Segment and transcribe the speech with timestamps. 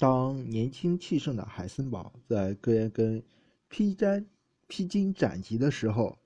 [0.00, 3.22] 当年轻气盛的海森堡在哥廷根
[3.68, 4.24] 披沾
[4.66, 6.16] 披荆斩棘的时候，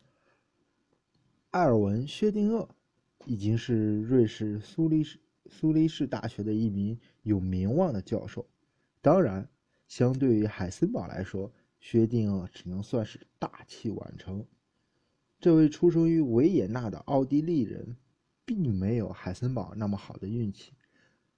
[1.51, 2.69] 埃尔文·薛定谔
[3.27, 5.19] 已经是瑞士苏黎世
[5.51, 8.47] 苏黎世大学的一名有名望的教授。
[9.03, 9.49] 当然，
[9.89, 11.51] 相对于海森堡来说，
[11.81, 14.47] 薛定谔只能算是大器晚成。
[15.41, 17.97] 这位出生于维也纳的奥地利人，
[18.45, 20.75] 并没有海森堡那么好的运气，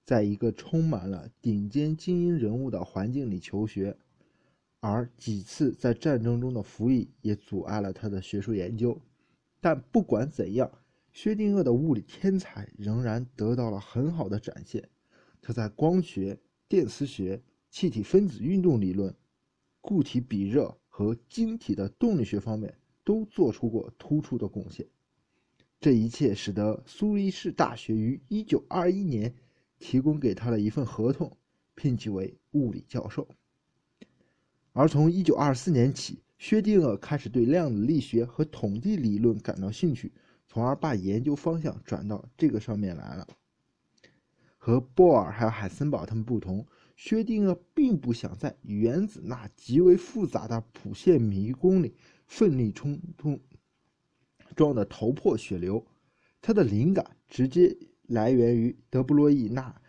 [0.07, 3.97] 在一个充满了顶尖精英人物的环境里求学，
[4.79, 8.97] 而几次在战争中的服役也阻碍了他的学术研究。
[9.59, 10.71] 但不管怎样，
[11.11, 14.87] 薛定谔的物理天才仍然得到了很好的展现。
[15.41, 16.39] 他在光学、
[16.69, 19.13] 电磁学、气体分子运动理论、
[19.81, 24.87] 固体比热和晶体的动力学方面都做出过突出的贡献。
[25.81, 29.35] 这一切使得苏黎世大学于1921年
[29.79, 31.37] 提供给他了一份合同，
[31.75, 33.27] 聘其为物理教授。
[34.73, 40.11] 而从1924年起，薛定谔开始对量子力学和统计理论感到兴趣，
[40.47, 43.27] 从而把研究方向转到这个上面来了。
[44.57, 51.95] 和波尔还有海森堡他们不同，薛定谔并不想在原子那极为复杂的谱线迷宫里
[52.27, 53.39] 奋力冲突，
[54.55, 55.85] 撞得头破血流。
[56.41, 57.75] 他的灵感直接
[58.07, 59.79] 来源于德布罗意那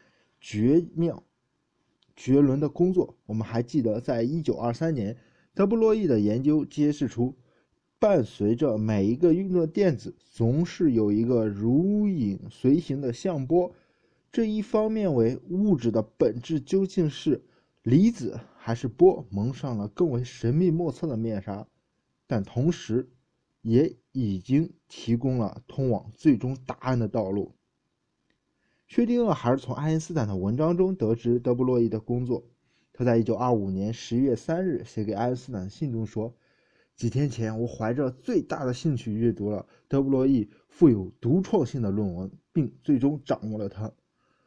[0.40, 1.24] 绝妙
[2.14, 3.16] 绝伦的工作。
[3.26, 5.16] 我们还记得，在一九二三年。
[5.54, 7.34] 德布罗意的研究揭示出，
[7.98, 13.74] 伴随着每一个运动的电子，总是有一个如影随形的相波。
[14.30, 17.42] 这一方面为物质的本质究竟是
[17.82, 21.66] 离子还是波，蒙上了更为神秘莫测的面纱，
[22.28, 23.08] 但同时，
[23.62, 27.52] 也已经提供了通往最终答案的道路。
[28.88, 32.42] 薛定谔还是从爱因斯坦的文章中得知德布罗意的工作。
[32.94, 36.34] 他在1925年11月3日写给爱因斯坦的信中说
[36.96, 43.92] ：“几天前，我怀着最大的兴趣阅读了德布罗意富有独创性的论文，并最终掌握了它。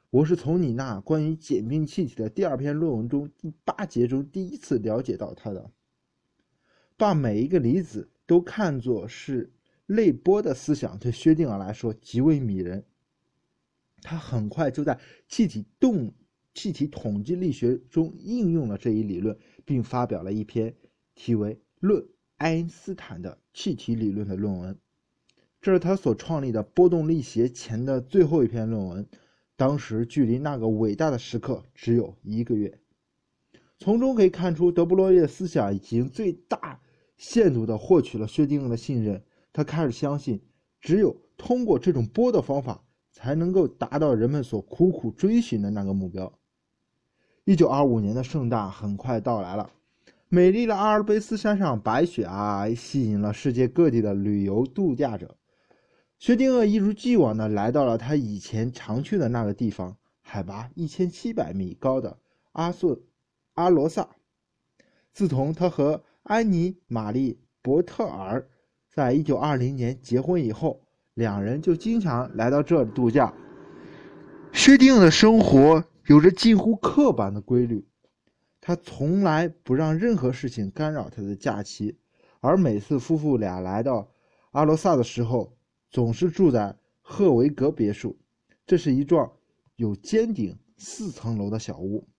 [0.09, 5.69] 我是从你那关于简并气体的第二篇论文中第八节中第一次了解到它的。
[6.97, 9.53] 把每一个离子都看作是
[9.85, 12.83] 类波的思想，对薛定谔来说极为迷人。
[14.01, 16.13] 他很快就在气体动。”
[16.53, 20.75] 气体统计力学中应用了这一理论，并发表了一篇
[21.15, 24.77] 题为《论爱因斯坦的气体理论》的论文。
[25.61, 29.07] 这是他所创立的波动力学前的最后一篇论文。
[29.55, 32.81] 当时距离那个伟大的时刻只有一个月。
[33.79, 36.81] 从中可以看出，德布罗意的思想已经最大
[37.15, 39.23] 限度地获取了薛定谔的信任。
[39.53, 40.41] 他开始相信，
[40.81, 46.31] 只有通过这种波的方法，才能够达到人们所苦苦追寻的那个目标。
[47.43, 49.69] 一九二五年的盛大很快到来了，
[50.29, 55.35] 美丽的阿尔卑斯山上白雪皑皑，吸引了世界各地的旅游度假者。
[56.19, 62.17] 薛定谔一如既往地来到了他以前常去的那个地方，海拔一千七百米高的
[62.51, 62.97] 阿索
[63.55, 64.07] 阿罗萨。
[65.11, 67.33] 自从他和安妮·玛丽·
[67.63, 68.47] 伯特尔
[68.87, 70.81] 在一九二零年结婚以后，
[71.13, 73.33] 两人就经常来到这里度假。
[74.53, 75.83] 薛定谔的生活。
[76.07, 77.87] 有着近乎刻板的规律，
[78.59, 81.95] 他从来不让任何事情干扰他的假期，
[82.41, 84.11] 而每次夫妇俩来到
[84.49, 85.55] 阿罗萨的时候，
[85.89, 88.17] 总是住在赫维格别墅。
[88.65, 89.31] 这是一幢
[89.75, 92.09] 有尖顶四层楼的小屋。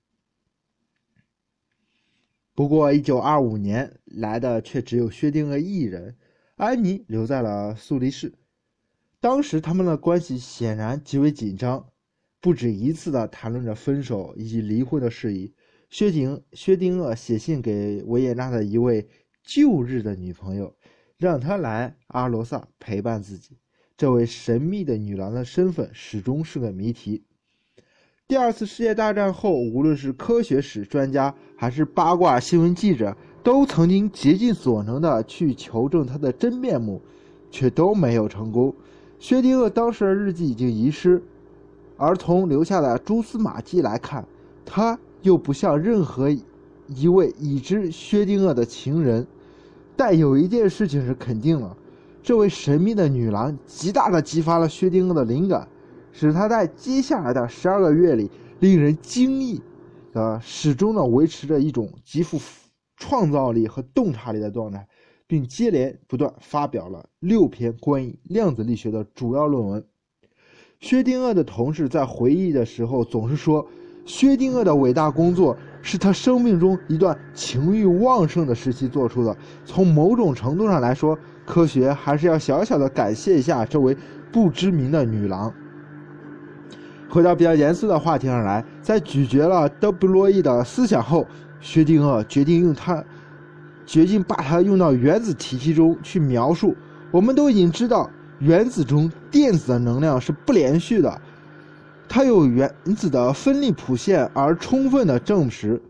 [2.54, 6.16] 不过，1925年来的却只有薛定谔一人，
[6.54, 8.32] 安妮留在了苏黎世。
[9.22, 11.86] 当时他们的关系显然极为紧张。
[12.40, 15.54] 不止一次地谈论着分手以及离婚的事宜。
[15.88, 19.06] 薛定薛定谔写信给维也纳的一位
[19.44, 20.74] 旧日的女朋友，
[21.18, 23.56] 让她来阿罗萨陪伴自己。
[23.96, 27.22] 这位神秘的女郎的身份始终是个谜题。
[28.26, 37.00] 第二次世界大战后，无论是科学史专家还是八卦新闻记者，都曾经竭尽所能地去求证她的真面目，
[37.52, 38.74] 却都没有成功。
[39.22, 41.22] 薛定谔当时的日记已经遗失。
[41.96, 44.26] 而从留下的蛛丝马迹来看，
[44.66, 46.28] 他又不像任何
[46.88, 49.24] 一位已知薛定谔的情人。
[49.94, 51.76] 但有一件事情是肯定了：
[52.20, 55.68] 这位神秘的女郎极大地激发了薛定谔的灵感，
[56.10, 58.28] 使他在接下来的十二个月里，
[58.58, 59.62] 令人惊异
[60.12, 62.40] 的始终呢维持着一种极富
[62.96, 64.84] 创造力和洞察力的状态，
[65.32, 69.82] 并接连不断发表了六篇关于量子力学的主要论文。
[70.78, 73.66] 薛定谔的同事在回忆的时候总是说，
[74.04, 79.34] 薛定谔的伟大工作是他生命中一段情欲旺盛的时期做出的。
[79.64, 83.96] 从某种程度上来说，科学还是要小小的感谢一下这位
[84.30, 85.50] 不知名的女郎。
[87.08, 91.26] 回到比较严肃的话题上来，在咀嚼了德布罗意的思想后，
[91.58, 93.02] 薛定谔决定用它，
[93.86, 96.74] 决定把它用到原子体系中去描述。
[97.10, 101.20] 我们都已经知道，原子中电子的能量是不连续的，
[102.08, 105.80] 它有原子的分立谱线而充分的证实。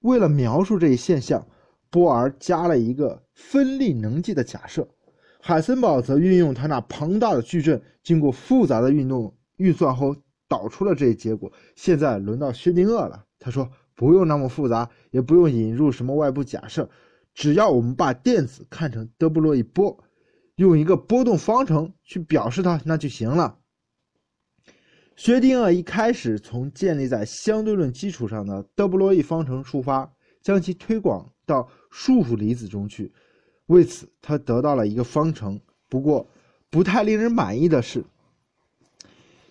[0.00, 1.46] 为了描述这一现象，
[1.90, 4.86] 波尔加了一个分立能级的假设，
[5.40, 10.14] 海森堡则运用他那庞大的矩阵，经过复杂的运动运算后。
[10.50, 11.52] 导出了这一结果。
[11.76, 13.22] 现在轮到薛定谔了。
[13.38, 16.88] 他说：“不用那么复杂，也不用引入什么外部假设，
[17.38, 20.02] 只要我们把电子看成德布洛伊波，
[20.56, 23.60] 用一个波动方程去表示它，那就行了。”
[25.14, 30.12] 薛定谔一开始从建立在相对论基础上的德布罗意方程出发，
[30.42, 33.12] 将其推广到束缚离子中去。
[33.66, 35.60] 为此，他得到了一个方程。
[35.88, 36.28] 不过，
[36.68, 38.04] 不太令人满意的是。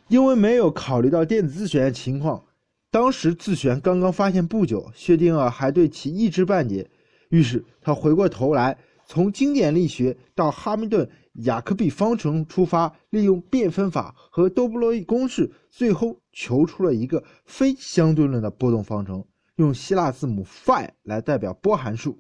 [0.10, 2.44] 因为没有考虑到电子自旋的情况，
[2.92, 6.90] 当时自旋刚刚发现不久，薛定谔还对其一知半解。
[7.30, 11.10] 于是他回过头来，从经典力学到哈密顿
[11.46, 19.26] 雅克比方程出发，利用变分法和多布罗伊公式，最后求出了一个非相对论的波动方程，
[19.56, 22.20] 用希腊字母 phi 来代表波函数。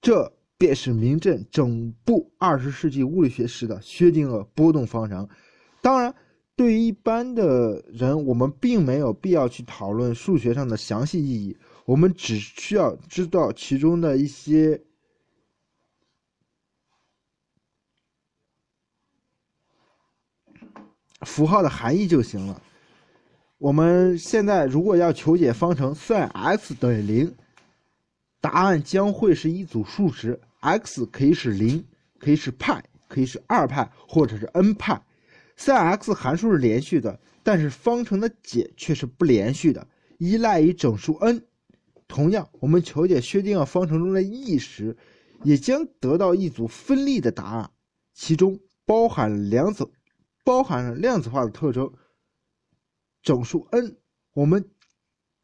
[0.00, 5.28] 这便是名震整部二十世纪物理学史的薛定谔波动方程。
[5.82, 6.14] 当然。
[6.56, 14.80] 对于一般的人，我们并没有必要去讨论数学上的详细意义，我们只需要知道其中的一些
[21.22, 22.62] 符号的含义就行了。
[23.58, 27.34] 我们现在如果要求解方程 sin(x) 等于零，
[28.40, 31.84] 答案将会是一组数值，x 可以是零，
[32.18, 35.02] 可以是派，可以是二派，或者是 n 派。
[35.58, 39.86] 3x 函数是连续的，但是方程的解却是不连续的，
[40.18, 41.42] 依赖于整数 n。
[42.06, 44.96] 同样，我们求解薛定谔方程中的 e 时，
[45.42, 47.70] 也将得到一组分立的答案，
[48.12, 49.88] 其中包含量子，
[50.44, 51.90] 包含了量子化的特征。
[53.22, 53.96] 整数 n，
[54.34, 54.68] 我们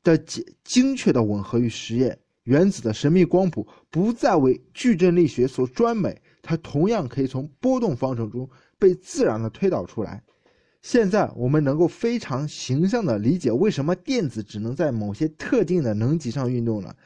[0.02, 2.18] 的解精确的吻合于实验。
[2.44, 8.48] 原子的神秘光谱不再为矩阵力学所专美，它同样可以从波动方程中。
[8.80, 10.24] 被自然的推导出来。
[10.82, 16.96] 现在我们能够非常形象的理解为什么电子只能在某些特定的能级上运动了。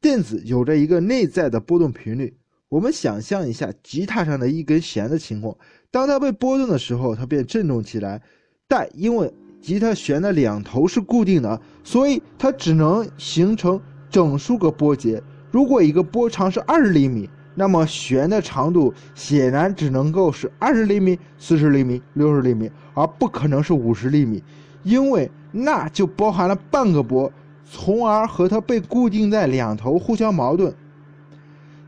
[0.00, 2.36] 电子有着一个内在的波动频率。
[2.68, 5.56] 我们想象一下吉他上的一根弦的情况，
[5.92, 8.20] 当它被拨动的时候，它便振动起来。
[8.66, 13.80] 但因为吉他弦的两头是固定的，所以它只能形成
[14.10, 15.22] 整数个波节。
[15.52, 17.30] 如果一个波长是二十厘米。
[17.58, 24.44] 那么弦的长度显然只能够是二十厘米、四十厘米、六十厘米，而不可能是五十厘米，
[24.82, 27.32] 因为那就包含了半个波，
[27.64, 30.72] 从而和它被固定在两头互相矛盾。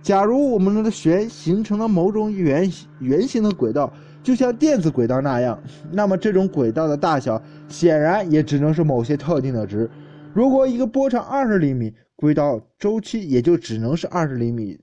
[0.00, 3.92] 假如我们的弦形成了某种圆圆形的轨道，
[4.22, 5.58] 就像电子轨道那样，
[5.92, 9.90] 那么这种轨道的大小显然也只能是某些特定的值。
[10.32, 14.78] 如果一个波长二十厘米，轨道周期也就只能是二十厘米。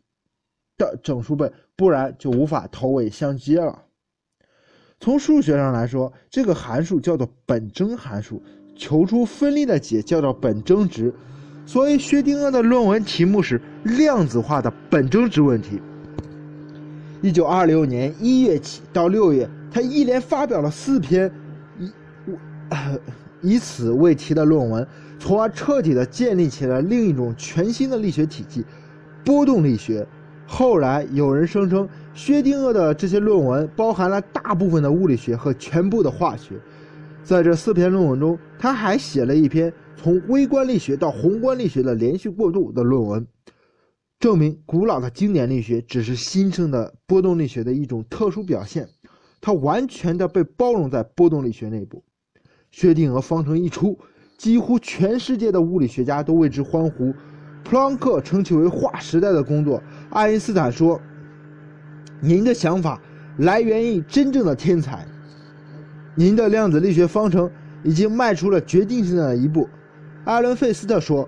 [0.78, 3.84] 的整数倍，不然就无法头尾相接了。
[5.00, 8.42] 从数学上来说，这个函数叫做本征函数，
[8.76, 11.14] 求出分立的解叫做本征值。
[11.66, 15.82] 所以薛定谔的论文题目是量子化的本征值问题。
[17.22, 21.32] 一九二六年一月起到六月，他一连发表了四篇
[21.80, 21.92] 以
[23.42, 24.88] 以此为题的论文，
[25.20, 28.64] 从而彻底的建立起了另一种全新的力学体系——
[29.26, 30.06] 波动力学。
[30.48, 36.56] 后来有人声称，薛定谔的这些论文包含了大部分的物理学和全部的化学。
[37.24, 43.26] 在这四篇论文中，他还写了一篇从微观力学到宏观力学的连续过渡的论文，
[44.20, 48.88] 证明古老的经典力学只是新生的波动力学的一种特殊表现。
[49.42, 52.04] 它完全的被包容在波动力学内部。
[52.72, 53.98] 薛定谔方程一出，
[54.38, 57.14] 几乎全世界的物理学家都为之欢呼。
[57.66, 59.82] 普朗克称其为划时代的工作。
[60.12, 61.02] 爱因斯坦说
[62.22, 63.02] ：“您的想法
[63.40, 65.04] 来源于真正的天才。
[66.14, 67.50] 您的量子力学方程
[67.84, 69.68] 已经迈出了决定性的一步。”
[70.26, 71.28] 艾伦·费斯特说：“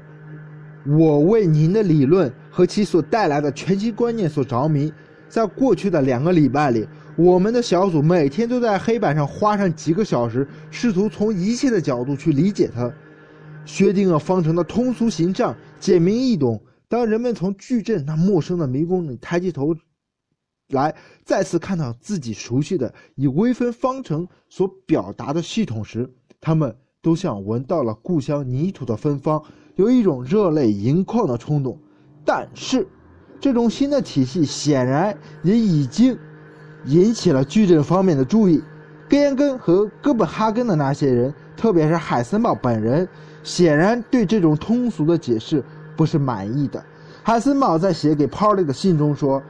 [0.85, 4.93] 我为您的理论和其所带来的全新观念所着迷。
[5.27, 12.91] 在过去的两个礼拜里，我们的小组每天都在黑板上花上几个小时，试图从一切的角度去理解它。”
[13.65, 16.61] 薛定谔方程的通俗形象简明易懂。
[16.89, 19.75] 当人们从矩阵那陌生的迷宫里抬起头
[20.69, 29.43] 来，再次看到自己熟悉的以微分方程所表达的系统时，他们都像闻到了故乡泥土的芬芳，
[29.75, 31.77] 有一种热泪盈眶的冲动。
[32.25, 32.87] 但是，
[33.39, 36.17] 这种新的体系显然也已经
[36.85, 38.61] 引起了矩阵方面的注意。
[39.09, 43.07] 根延根和哥本哈根的那些人，特别是海森堡本人，
[43.47, 45.63] 显然对这种通俗的解释
[45.95, 46.83] 不是满意的。
[47.23, 49.41] 海森堡在写给 Paul 的信中说：“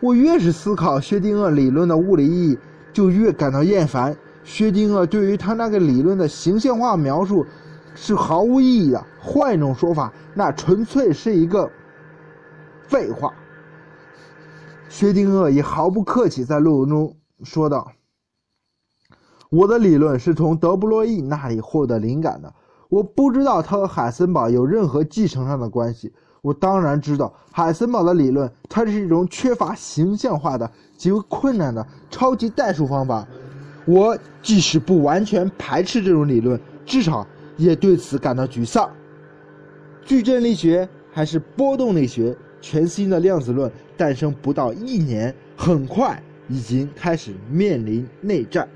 [0.00, 2.58] 我越是思考薛定谔理论的物理意义，
[2.92, 4.14] 就越感到厌烦。
[4.44, 7.46] 薛定谔对于他那个理论的形象化描述
[7.94, 9.02] 是毫无意义的。
[9.18, 11.70] 换一种说法，那纯粹是一个
[12.82, 13.32] 废话。”
[14.90, 17.90] 薛定谔也毫不客气在论文中说道。
[19.48, 22.52] 我的理论是从德布洛意那里获得灵感的。
[22.88, 26.12] 我不知道他和海森堡有任何继承上的关系。
[26.40, 33.26] 我当然知道海森堡的理论，它是一种缺乏形象化的、极为困难的超级代数方法。
[33.84, 37.26] 我即使不完全排斥这种理论，至少
[37.56, 38.88] 也对此感到沮丧。
[40.04, 42.36] 矩阵力学还是波动力学？
[42.60, 48.68] 全新的量子论诞生不到一年，很快已经开始面临内战。